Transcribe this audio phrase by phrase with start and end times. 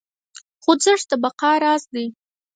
[0.63, 2.05] خوځښت د بقا راز دی.